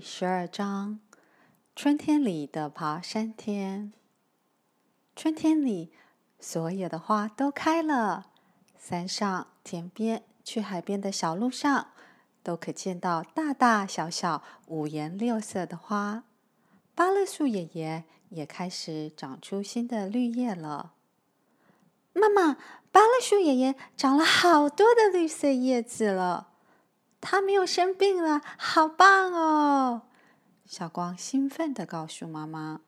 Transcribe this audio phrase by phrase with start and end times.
[0.00, 0.98] 第十二章：
[1.76, 3.92] 春天里的爬山天。
[5.14, 5.92] 春天里，
[6.38, 8.30] 所有的花都开了，
[8.78, 11.88] 山上、田边、去海边的小路上，
[12.42, 16.24] 都可见到大大小小、五颜六色的花。
[16.94, 20.94] 芭乐树爷爷也开始长出新的绿叶了。
[22.14, 22.56] 妈妈，
[22.90, 26.49] 芭乐树爷爷长了好多的绿色叶子了。
[27.20, 30.02] 他没有生病了，好棒哦！
[30.64, 32.80] 小光兴奋地告诉妈妈：“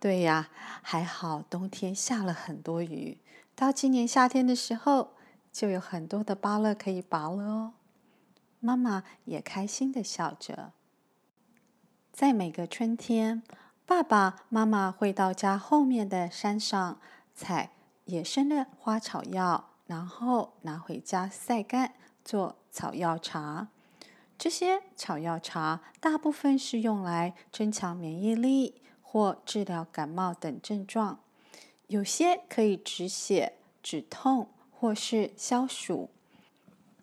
[0.00, 0.48] 对呀，
[0.82, 3.18] 还好冬天下了很多雨，
[3.54, 5.10] 到今年夏天的时候，
[5.52, 7.72] 就有很多的芭乐可以拔了哦。”
[8.60, 10.72] 妈妈也开心地笑着。
[12.10, 13.42] 在每个春天，
[13.84, 16.98] 爸爸妈妈会到家后面的山上
[17.34, 17.72] 采
[18.06, 21.92] 野生的花草药，然后拿回家晒干。
[22.24, 23.66] 做草药茶，
[24.38, 31.18] 这些草药茶大部分是用来增强免疫力或治疗感冒等症状，
[31.88, 36.10] 有些可以止血、止痛或是消暑。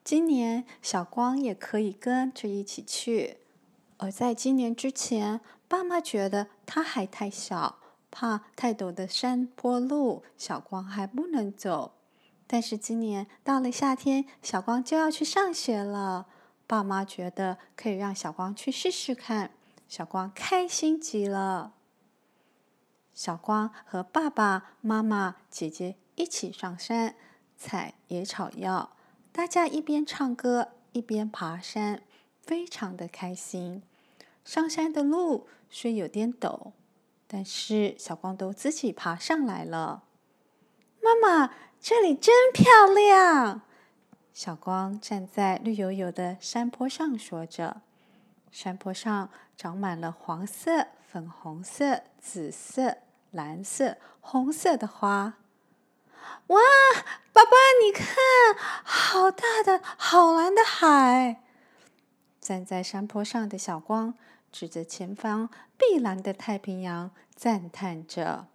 [0.01, 3.39] 今年小光也可以跟着一起去，
[3.97, 7.79] 而在今年之前，爸妈觉得他还太小，
[8.09, 11.91] 怕太陡的山坡路，小光还不能走。
[12.47, 16.27] 但是今年到了夏天，小光就要去上学了。
[16.67, 19.51] 爸妈觉得可以让小光去试试看，
[19.87, 21.73] 小光开心极了。
[23.13, 27.15] 小光和爸爸妈妈、姐姐一起上山
[27.57, 28.95] 采野草药，
[29.31, 32.03] 大家一边唱歌一边爬山，
[32.41, 33.81] 非常的开心。
[34.43, 36.73] 上山的路虽有点陡，
[37.27, 40.03] 但是小光都自己爬上来了。
[41.01, 41.51] 妈妈。
[41.87, 43.61] 这里真漂亮！
[44.33, 47.83] 小光站在绿油油的山坡上，说着。
[48.51, 52.97] 山坡上长满了黄色、粉红色、紫色、
[53.29, 55.35] 蓝色、红色的花。
[56.47, 56.59] 哇，
[57.31, 57.51] 爸爸，
[57.83, 58.15] 你看，
[58.83, 61.43] 好大的、好蓝的海！
[62.41, 64.15] 站在山坡上的小光
[64.51, 68.47] 指着前方碧蓝的太平洋，赞叹着。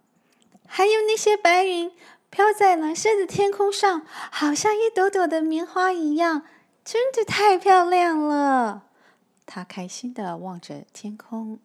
[0.67, 1.93] 还有那些白云。
[2.31, 6.43] 飘在蓝色的天空上，好像一朵朵的棉花一样，
[6.83, 8.87] 真的太漂亮了。
[9.45, 11.59] 他开心地望着天空。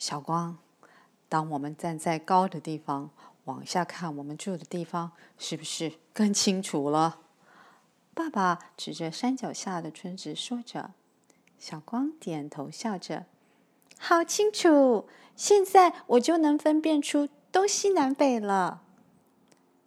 [0.00, 0.58] 小光，
[1.28, 3.10] 当我们站在高的地方
[3.44, 7.20] 往下看，我们住的地方是不是更清楚了？
[8.14, 10.90] 爸爸指着山脚下的村子说着。
[11.56, 13.26] 小光点头笑着，
[13.96, 15.08] 好清楚。
[15.36, 18.82] 现在我就能分辨出东西南北了。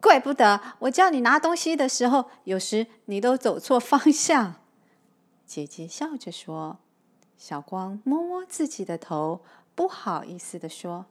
[0.02, 4.56] 怪不得我叫你拿东西的时候，有时你都走错方向。
[5.46, 6.80] 姐姐笑着说。
[7.38, 9.42] 小光摸摸自己的头，
[9.74, 11.08] 不好意思地说：“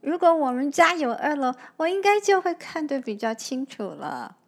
[0.00, 4.38] 如果我们家有二楼，我应该就会看得比较清楚了。”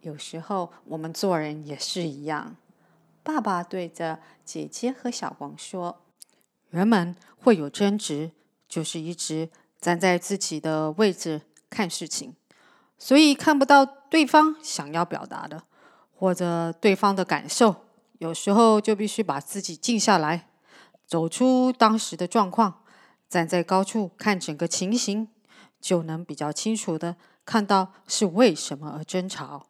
[0.00, 2.56] 有时候我们做人也是一样。
[3.22, 6.00] 爸爸对着姐姐和小光说
[6.70, 8.30] ：“人们会有争执，
[8.66, 11.42] 就是一直站在自己的位置。”
[11.76, 12.34] 看事情，
[12.96, 15.64] 所以看不到对方想要表达的，
[16.16, 17.84] 或者对方的感受，
[18.16, 20.48] 有时候就必须把自己静下来，
[21.06, 22.82] 走出当时的状况，
[23.28, 25.28] 站在高处看整个情形，
[25.78, 29.66] 就能比较清楚地看到是为什么而争吵。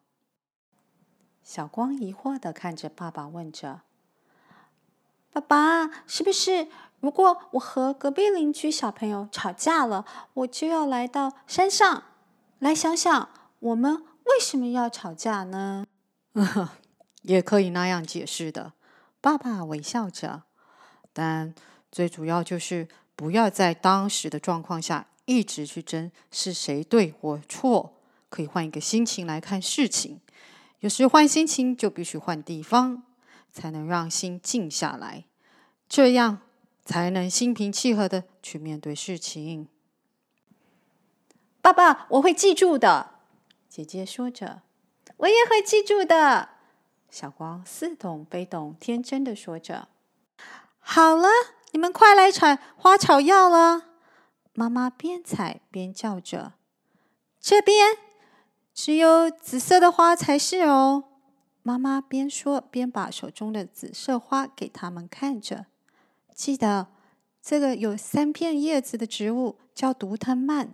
[1.43, 3.81] 小光疑惑地看着爸爸，问着
[5.34, 6.69] ：“爸爸，是不是？”
[7.01, 12.03] 如果我和隔壁邻居小朋友吵架了，我就要来到山上
[12.59, 13.29] 来想想，
[13.61, 15.87] 我们为什么要吵架呢？
[17.23, 18.73] 也可以那样解释的。
[19.21, 20.45] 爸爸微笑着，
[21.13, 21.54] 但
[21.93, 27.95] 最主要就是不要在当时的状况下一直去争是谁对或错，
[28.28, 30.21] 可以换一个心情来看事情。
[30.81, 33.03] 有时换心情就必须换地方，
[33.53, 35.25] 才能让心静下来。
[35.89, 36.41] 这样。
[36.86, 39.68] 才能心平气和的去面对事情。
[41.60, 43.10] 爸爸，我会记住的。
[43.68, 44.62] 姐姐说着，
[45.16, 46.50] 我也会记住的。
[47.10, 49.88] 小光似懂非懂，天真的说着。
[50.78, 51.28] 好了，
[51.72, 53.88] 你们快来采花草药了。
[54.54, 56.54] 妈妈边采边叫着
[57.41, 57.98] ：“这边
[58.72, 61.04] 只有紫色的花才是哦。”
[61.65, 65.66] 妈妈边说边把手中的紫色花给他们看着。
[66.36, 66.88] 记得，
[67.42, 70.68] 这个有三片叶子的植物叫毒藤蔓，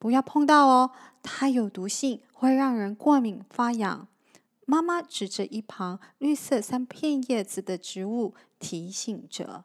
[0.00, 0.90] 不要碰到哦，
[1.22, 4.08] 它有毒性，会让人过敏发痒。
[4.64, 9.64] 妈妈指着一旁绿色三片叶子的植物，提醒着。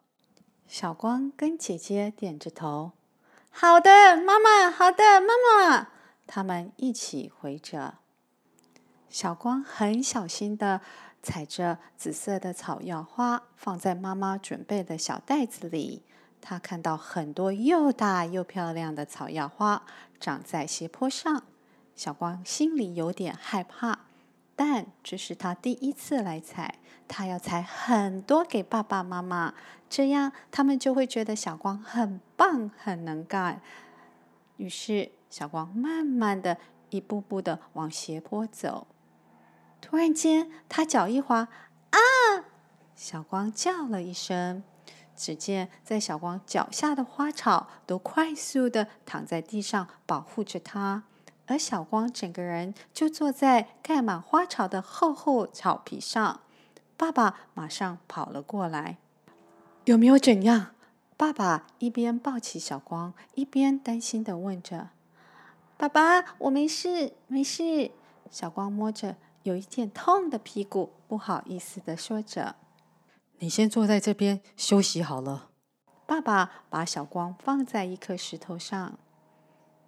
[0.67, 2.91] 小光跟姐姐点着头
[3.49, 4.69] ：“好的，妈妈。
[4.69, 5.33] 好的，妈
[5.67, 5.88] 妈。”
[6.27, 7.95] 他们一起回着。
[9.09, 10.81] 小光很小心的
[11.21, 16.03] 采着紫色的草药花，放在妈妈准备的小袋子里。
[16.41, 19.83] 他看到很多又大又漂亮的草药花
[20.19, 21.44] 长在斜坡上，
[21.95, 24.00] 小光心里有点害怕。
[24.56, 26.75] 但这是他第一次来采，
[27.07, 29.53] 他要采很多给爸爸妈妈，
[29.89, 33.62] 这样他们就会觉得小光很棒、很能干。
[34.57, 36.57] 于是，小光慢慢的
[36.89, 38.88] 一步步的往斜坡走。
[39.81, 41.50] 突然间，他脚一滑，
[41.89, 42.00] 啊！
[42.95, 44.63] 小光叫了一声。
[45.13, 51.04] 只见在小光脚下的花草都快速的躺在地上，保护着他。
[51.48, 56.39] 而小光整个人就坐在盖满花草的厚厚草皮上，
[56.95, 58.98] 爸爸马上跑了过来。
[59.86, 60.74] 有没有怎样？
[61.18, 64.89] 爸爸一边抱起小光，一边担心的问着。
[65.77, 67.92] 爸爸，我没事，没事。
[68.31, 72.55] 小光摸着有一件痛的屁股，不好意思的说着。
[73.39, 75.49] 你先坐在这边休息好了。
[76.05, 78.99] 爸爸把小光放在一颗石头上。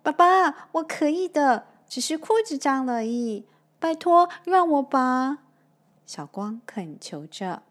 [0.01, 3.45] 爸爸，我可以的，只是裤子脏了而已。
[3.79, 5.39] 拜托，让我吧。
[6.05, 7.63] 小光恳求着。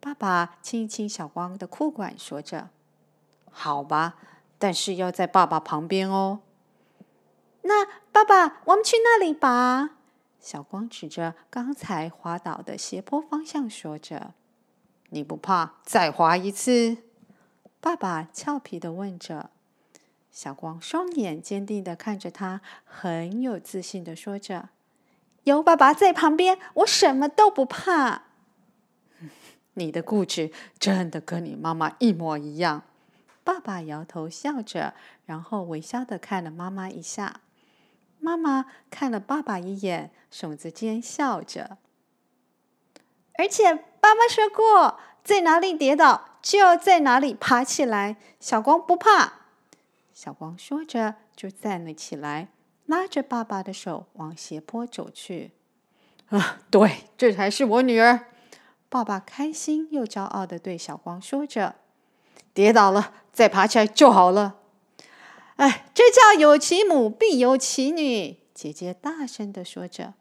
[0.00, 2.68] 爸爸亲一亲小光的裤管，说着
[3.50, 4.16] ：“好吧，
[4.58, 6.40] 但是要在爸爸旁边哦。”
[7.62, 9.96] 那爸爸，我们去那里吧。
[10.44, 14.34] 小光指着刚才滑倒的斜坡方向，说着
[15.08, 16.98] ：“你不怕再滑一次？”
[17.80, 19.48] 爸爸俏皮的问着。
[20.30, 24.68] 小光双眼坚定地看着他，很有自信的说着
[25.44, 28.24] ：“有爸爸在旁边，我什么都不怕。”
[29.72, 32.82] 你的固执真的跟你妈妈一模一样。
[33.42, 34.92] 爸爸摇头笑着，
[35.24, 37.40] 然后微笑的看了妈妈一下。
[38.24, 41.76] 妈妈看了爸爸一眼，耸着肩笑着。
[43.34, 48.16] 而且爸爸说过，在哪里跌倒就在哪里爬起来。
[48.40, 49.40] 小光不怕。
[50.14, 52.48] 小光说着，就站了起来，
[52.86, 55.52] 拉着爸爸的手往斜坡走去。
[56.30, 58.28] 啊，对，这才是我女儿。
[58.88, 61.74] 爸爸开心又骄傲的对小光说着
[62.54, 64.60] ：“跌倒了，再爬起来就好了。”
[65.56, 68.38] 哎，这叫有其母必有其女。
[68.54, 70.14] 姐姐大声的说着：“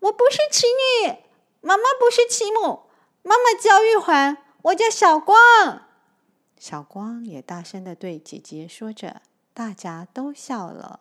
[0.00, 1.18] 我不是其女，
[1.60, 2.82] 妈妈不是其母，
[3.22, 5.86] 妈妈叫玉环，我叫小光。”
[6.58, 9.22] 小光也大声的对姐姐说着，
[9.54, 11.00] 大家都笑了。